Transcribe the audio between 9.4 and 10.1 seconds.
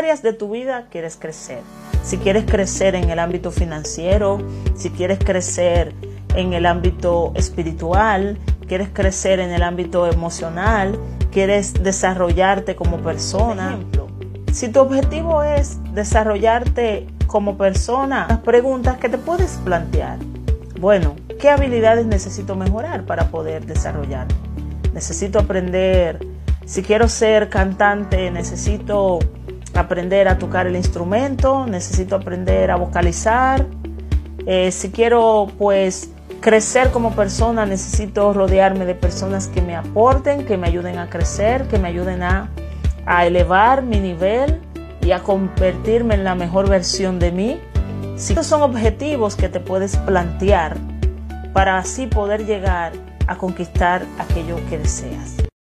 en el ámbito